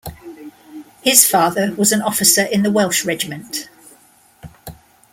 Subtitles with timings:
[1.03, 3.69] His father was an officer in the Welsh Regiment.